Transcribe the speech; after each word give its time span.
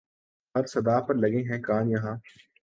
ہر 0.55 0.65
صدا 0.65 0.99
پر 0.99 1.15
لگے 1.15 1.41
ہیں 1.49 1.61
کان 1.63 1.91
یہاں 1.91 2.15